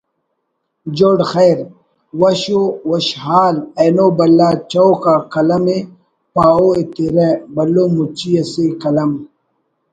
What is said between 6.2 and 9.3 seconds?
پاہو ایترہ بھلو مچی اسے ……قلم